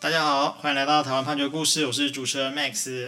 [0.00, 3.06] 大家好，欢迎来到台湾判决故事，我是主持人 Max。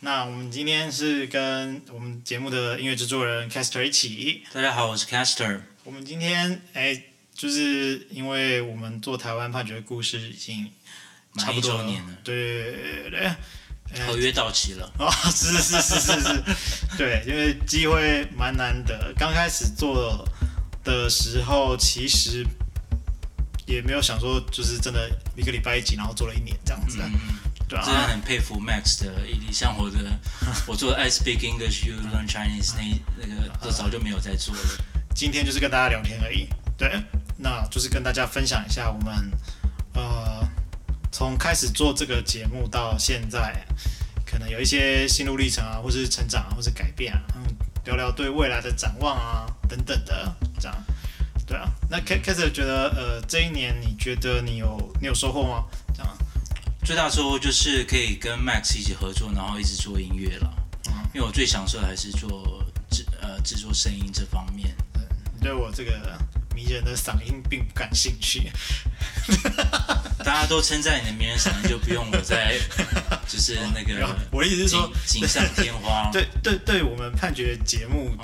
[0.00, 4.42] 那我们今天是跟我们节目的音乐制作人 Caster 一起。
[4.52, 5.60] 大家好，我是 Caster。
[5.84, 7.00] 我们今天哎，
[7.32, 10.68] 就是因为我们做台湾判决故事已经
[11.38, 12.72] 差不多一周年了，对
[13.08, 14.92] 对对，合约到期了。
[14.98, 16.42] 哦，是是是是是，
[16.98, 19.14] 对，因为机会蛮难得。
[19.16, 20.26] 刚开始做
[20.82, 22.44] 的时候，其实。
[23.72, 27.12] 也没有想说，就是真的一个礼拜一集，然后做了一年这样子，嗯、
[27.68, 27.84] 对啊。
[27.84, 29.98] 真的很佩服 Max 的毅力，像我的，
[30.66, 34.60] 我做 I Speak English, You Learn Chinese 那那个，都早就没有在做了。
[35.14, 37.02] 今天就是跟大家聊天而已，对，
[37.38, 39.30] 那就是跟大家分享一下我们，
[39.94, 40.46] 呃，
[41.10, 43.64] 从开始做这个节目到现在，
[44.24, 47.42] 可能有一些心路历程啊，或是成长啊，或是改变啊，嗯，
[47.84, 50.76] 聊聊对未来的展望啊，等等的这样。
[51.52, 55.64] 对啊，那 K 开始觉得，呃，这一年你觉得你有你有收获吗？
[55.94, 56.16] 这样，
[56.82, 60.50] 最大收获就是可以跟 Max 一起合作，然后一直做音乐了。
[60.86, 64.74] 嗯，因为我最享受的还是做制呃制作声音这方面。
[64.94, 65.02] 对，
[65.34, 66.18] 你对我这个
[66.54, 68.50] 迷人的嗓音并不感兴趣。
[70.24, 72.58] 大家都称赞你的名人嗓音，就不用我再
[73.28, 74.16] 就是那个。
[74.30, 76.10] 我的意思是说，锦上添花。
[76.12, 78.16] 对对对，我们判决节目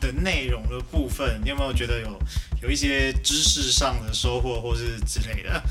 [0.00, 2.18] 的内容的部分，你有没有觉得有？
[2.62, 5.62] 有一些知识上的收获，或是之类的。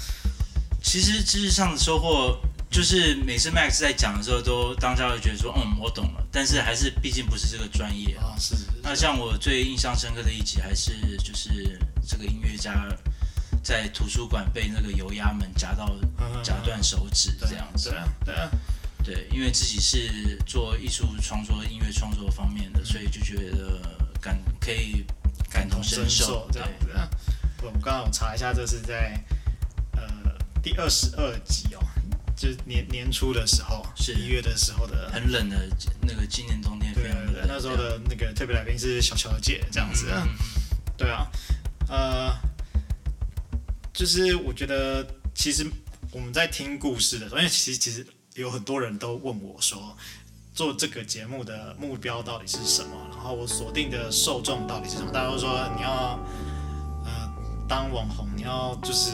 [0.83, 2.37] 其实知识上的收获，
[2.69, 6.23] 就是每次 Max 在讲的时候，都当下会觉得说，嗯，我懂了。
[6.31, 8.37] 但是还是毕竟不是这个专业啊。
[8.39, 8.65] 是，是。
[8.83, 12.87] 那像我最印象深刻的一集，还是就是这个音乐家
[13.63, 15.95] 在图书馆被那个油压门夹到
[16.43, 17.89] 夹断手指这样子。
[17.89, 18.49] 对啊，对啊。
[19.03, 23.81] 对，因为自己是做艺术创作、音乐创作方面的，所以就觉得
[24.21, 25.05] 感可以。
[25.49, 26.87] 感同身受这样子，
[27.61, 29.23] 我们刚刚我查一下，这是在
[29.91, 30.01] 呃
[30.63, 31.79] 第二十二集哦，
[32.35, 35.69] 就是年年初的时候，是一月的时候的，很冷的
[36.01, 37.45] 那个今年冬天，非常冷。
[37.47, 40.27] 那时候的那个特别来宾是小乔姐这样子，嗯、
[40.97, 41.27] 对啊，
[41.87, 42.35] 呃，
[43.93, 45.65] 就是我觉得其实
[46.11, 48.05] 我们在听故事的时候，因为其实其实
[48.35, 49.95] 有很多人都问我说。
[50.55, 52.89] 做这个节目的目标到底是什么？
[53.09, 55.11] 然后我锁定的受众到底是什么？
[55.11, 56.19] 大家都说你要
[57.03, 57.33] 呃
[57.67, 59.13] 当网红，你要就是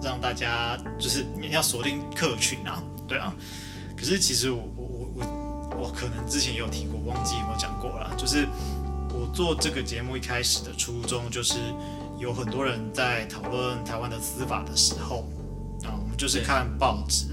[0.00, 3.34] 让大家就是你要锁定客群啊，对啊。
[3.96, 8.14] 可是其实我我我我我可能之前也有提过，忘记有没有讲过了。
[8.16, 8.46] 就是
[9.10, 11.56] 我做这个节目一开始的初衷，就是
[12.18, 15.28] 有很多人在讨论台湾的司法的时候
[15.84, 17.26] 啊，我们就是看报纸，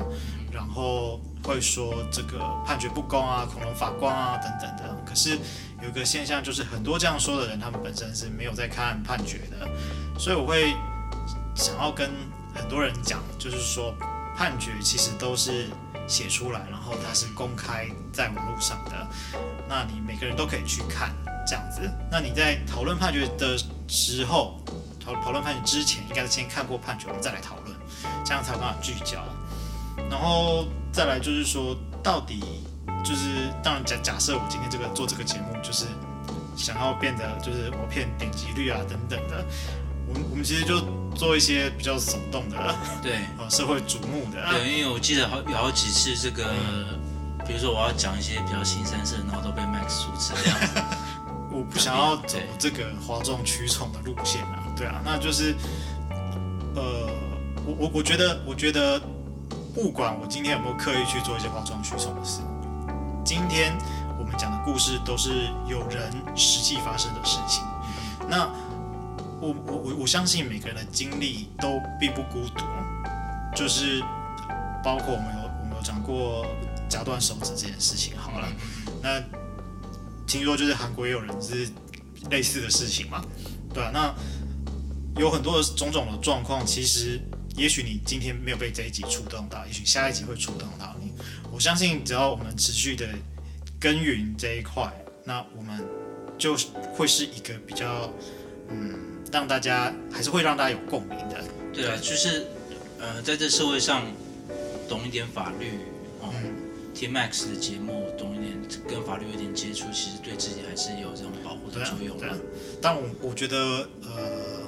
[0.52, 1.20] 然后。
[1.44, 4.96] 会说这个判决不公啊，恐龙法官啊等等的。
[5.04, 5.40] 可是
[5.82, 9.68] 有一个现象，就是很多这样说的人，他们本身是没有在看判决的。
[10.20, 10.76] 所以我会
[11.56, 12.12] 想要跟
[12.54, 13.92] 很多人讲，就是说
[14.38, 15.66] 判决其实都是
[16.08, 19.08] 写出来，然后它是公开在网络上的，
[19.68, 21.12] 那你每个人都可以去看
[21.48, 21.90] 这样子。
[22.12, 23.58] 那你在讨论判决的
[23.92, 24.58] 时候，
[25.04, 27.76] 讨讨论判决之前，应该是先看过判决，我们再来讨论，
[28.24, 29.22] 这样才有办法聚焦。
[30.10, 30.66] 然后。
[30.94, 32.44] 再来就是说，到底
[33.02, 35.86] 就是当然假假设我今天这个做这个节目，就是
[36.58, 39.46] 想要变得就是我骗点击率啊等等的，
[40.06, 40.82] 我 们我们其实就
[41.16, 46.54] 做一些比较耸动的，对，呃社会瞩目的，对，因为我记得好有好几次这个，
[47.48, 50.82] 比如说我要讲一些比较新三色，然后都被 Max 阻止这样子，
[51.52, 55.56] 我不想要走这个哗众取宠的路线啊，对啊，那就是
[56.76, 57.10] 呃，
[57.66, 59.02] 我我我觉得我觉得。
[59.74, 62.42] 不管我今天有没有刻意去做一些哗众取宠的事，
[63.24, 63.74] 今天
[64.20, 67.64] 我们讲的故事都是有人实际发生的事情。
[68.28, 68.50] 那
[69.40, 72.66] 我我我我相信每个人的经历都并不孤独，
[73.56, 74.02] 就是
[74.84, 76.46] 包括我们有我们有讲过
[76.90, 78.14] 夹断手指这件事情。
[78.18, 78.50] 好了，
[79.02, 79.22] 那
[80.32, 81.68] 听说就是韩国也有人是
[82.30, 83.24] 类似的事情嘛，
[83.74, 84.16] 对啊，那
[85.20, 87.20] 有很多的种种的状况，其实。
[87.58, 91.12] 也许你今天没有被这一集触动到，也许下一集会触动到你。
[91.52, 93.06] 我相信，只要我们持续的
[93.78, 94.90] 耕耘这一块，
[95.26, 95.86] 那我们
[96.38, 96.56] 就
[96.96, 98.10] 会是一个比较，
[98.70, 98.98] 嗯，
[99.34, 101.44] 让大家还是会让大家有共鸣的。
[101.74, 102.48] 对啊，就是
[102.98, 104.02] 呃，在这社会上
[104.88, 105.72] 懂一点法律，
[106.24, 106.61] 嗯，
[106.94, 108.58] 听 Max 的节目，懂一点
[108.88, 112.28] 跟法律有点接触，其实对自己还是有这种保护的作用的。
[112.82, 114.62] 但我我觉得，呃。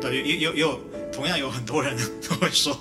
[0.00, 0.80] 对，有有有，
[1.12, 1.96] 同样有很多人
[2.28, 2.76] 都会说，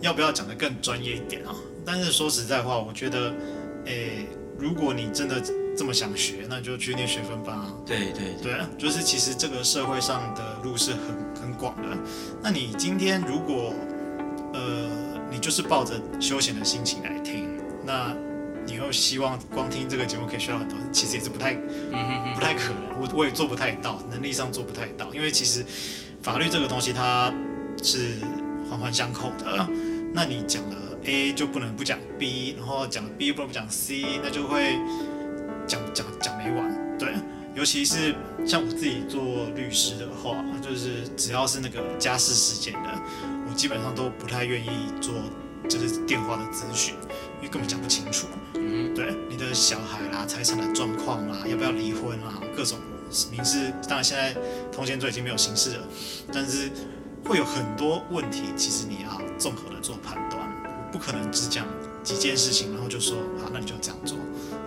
[0.00, 1.54] 要不要讲得更专业一点啊？
[1.84, 3.32] 但是说实在话，我觉得，
[3.84, 4.26] 诶，
[4.58, 5.40] 如果你真的
[5.76, 7.72] 这么想学，那就去念学分班啊。
[7.86, 11.00] 对对对，对，就是其实这个社会上的路是很
[11.42, 11.96] 很广的。
[12.42, 13.72] 那你今天如果，
[14.52, 14.90] 呃，
[15.30, 17.48] 你就是抱着休闲的心情来听，
[17.86, 18.12] 那
[18.66, 23.00] 你又希望光听这个节目可以学到很多，其实也是不太，不太可能。
[23.00, 25.64] 我我也做不太到，能力上做不太到，因为其实
[26.20, 27.32] 法律这个东西它
[27.82, 28.16] 是
[28.68, 29.68] 环环相扣的。
[30.12, 34.78] 那你讲了 A 就不能不讲 B，然后讲了 B 又不能不讲 C，那就会
[35.66, 36.98] 讲讲讲没完。
[36.98, 37.14] 对，
[37.54, 38.14] 尤其是
[38.46, 42.88] 像我自己做律师的话，就是只要是那个家事事件的，
[43.48, 45.14] 我基本上都不太愿意做，
[45.68, 46.94] 就是电话的咨询，
[47.38, 48.26] 因为根本讲不清楚。
[48.54, 52.78] 嗯，对，你的小孩啦、财产的状况啦、要不要离婚啊，各种
[53.30, 54.34] 民事，当然现在
[54.72, 55.82] 通奸罪已经没有刑事了，
[56.32, 56.70] 但是
[57.24, 60.42] 会有很多问题，其实你要综合的做判断，
[60.90, 61.66] 不可能只讲
[62.02, 64.16] 几件事情，然后就说好，那你就这样做。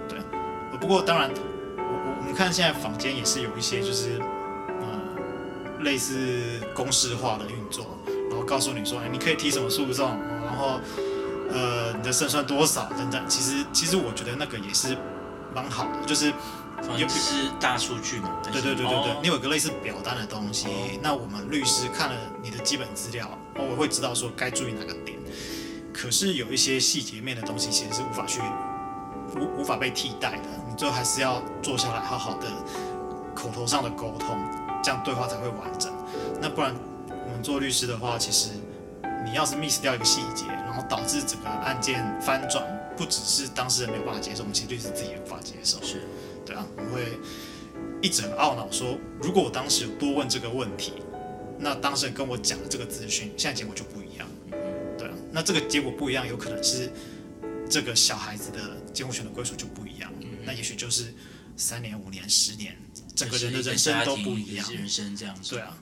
[0.08, 0.20] 对，
[0.80, 4.20] 不过当然，我我我们看现在坊间也是有一些就是
[4.82, 7.98] 呃类似公式化的运作，
[8.30, 10.10] 然后告诉你说，哎，你可以提什么诉讼，
[10.46, 10.80] 然后。
[11.52, 14.96] 呃，你的胜算多少等等，其实其实我觉得那个也是
[15.52, 16.32] 蛮好的，就是
[16.96, 18.30] 也不是大数据嘛。
[18.44, 25.18] 对对对对对，哦、你有个类似表单的东西，哦、那我们律师看了你的基本资料，我会知道说该注意哪个点。
[25.92, 28.42] 可是有一些细节面的东西，其实是无法去
[29.36, 32.46] 无无法被替代的，你最后还是要坐下来好好的
[33.34, 34.38] 口头上的沟通，
[34.84, 35.92] 这样对话才会完整。
[36.40, 36.76] 那不然
[37.30, 38.50] 我们做律师的话，其实
[39.24, 40.46] 你要是 miss 掉一个细节。
[40.70, 42.64] 然后导致整个案件翻转，
[42.96, 45.82] 不只是当事人没有办法接受，我们其实律师自己也无法接受。
[45.84, 46.04] 是，
[46.46, 47.18] 对啊，我会
[48.04, 50.94] 一直很懊恼说，如果我当时有多问这个问题，
[51.58, 54.28] 那当事人跟我讲的这个资讯，现在结果就不一样。
[54.96, 56.92] 对啊，那这个结果不一样，有可能是
[57.68, 60.14] 这个小孩子的监护权的归属就不一样。
[60.46, 61.12] 那也许就是
[61.58, 62.78] 三年、五年、十年，
[63.16, 64.72] 整个人的人生都不一样。
[64.72, 65.56] 人生这样子。
[65.56, 65.76] 对啊，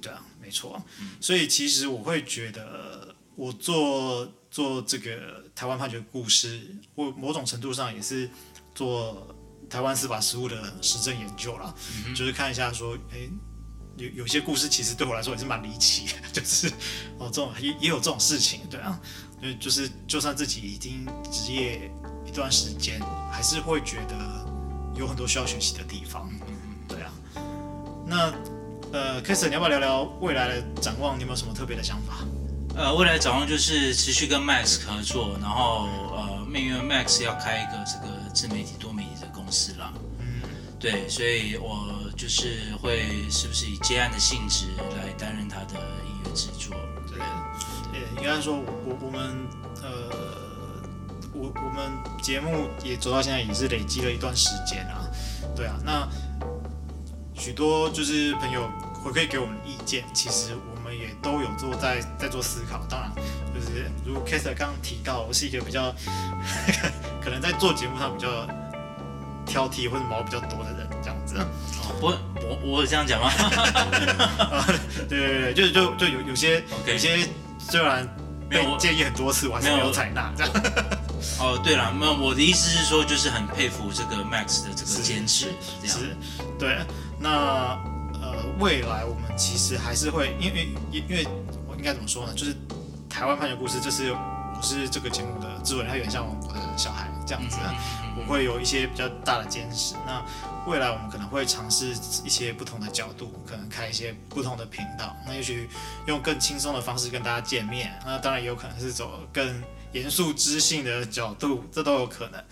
[0.00, 0.82] 对啊，没错。
[1.20, 4.30] 所以其实我会觉得，我做。
[4.50, 8.28] 做这个台湾判决故事，我某种程度上也是
[8.74, 9.32] 做
[9.70, 11.72] 台湾司法实务的实证研究啦，
[12.04, 13.30] 嗯、就是看一下说，哎，
[13.96, 16.66] 有有些故事其实对我来说也是蛮离奇的， 就是
[17.16, 19.00] 哦，这种也也有这种事情，对啊，
[19.40, 21.88] 就就是就算自己已经职业
[22.26, 23.00] 一段时间，
[23.30, 24.44] 还是会觉得
[24.96, 26.28] 有很多需要学习的地方，
[26.88, 27.12] 对啊。
[28.04, 28.34] 那
[28.92, 31.16] 呃，Kester，你要不要聊聊未来的展望？
[31.16, 32.24] 你有没有什么特别的想法？
[32.76, 39.92] 呃，未来展望就是持续跟 Max 合作，然后呃，因为 Max 要开一个这个自媒体多媒体的公司啦。
[40.18, 40.42] 嗯，
[40.80, 44.66] 对，所以我就是会是不是以接案的性质
[44.96, 45.74] 来担任他的
[46.08, 46.74] 音乐制作？
[47.08, 47.18] 对，
[47.92, 49.46] 对，应该说我我们
[49.82, 50.10] 呃，
[51.32, 55.06] 我我们节目也走到现在也是累积了一段时间啊。
[55.54, 56.08] 对啊，那
[57.40, 58.70] 许多就是朋友
[59.02, 60.90] 回馈给我们的意见，其实我们。
[60.90, 63.12] 也都有做在在做思考，当然
[63.54, 65.94] 就是如 Kester 刚刚提到，我是一个比较
[67.22, 68.44] 可能在做节目上比较
[69.46, 71.38] 挑剔或者毛比较多的人，这样子。
[71.38, 72.06] 哦，不，
[72.44, 73.30] 我我有这样讲吗？
[75.08, 77.24] 对对对，就是就就有有些.有些
[77.60, 78.04] 虽然
[78.48, 80.52] 没有建议很多次，我还是没有采纳这样。
[81.38, 85.96] 哦，对了，那，我的意思是说，就是很佩服这个 Max 的这个坚持，这样。
[85.96, 86.16] 是，
[86.58, 86.78] 对，
[87.20, 87.78] 那
[88.14, 88.40] 呃。
[88.58, 91.26] 未来我们其实还是会，因为因因为
[91.66, 92.34] 我应该怎么说呢？
[92.34, 92.54] 就是
[93.08, 97.56] 台湾判决故事，这是我是这个节目的制作人，他有点像我的小孩这样子，
[98.18, 99.94] 我会有一些比较大的坚持。
[100.06, 100.22] 那
[100.70, 105.16] 未来我们可能会尝试一些不同的角度，可能开一些不同的频道。
[105.26, 105.66] 那也许
[106.06, 107.98] 用更轻松的方式跟大家见面。
[108.04, 109.62] 那当然也有可能是走更
[109.92, 112.44] 严肃知性的角度，这都有可能。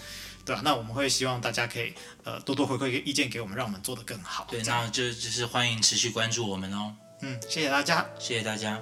[0.49, 1.93] 对啊，那我们会希望大家可以
[2.25, 4.47] 呃多多回馈一个意见给我们，让我们做得更好。
[4.50, 6.95] 对，那就就是欢迎持续关注我们哦。
[7.21, 8.81] 嗯，谢谢大家，谢谢大家。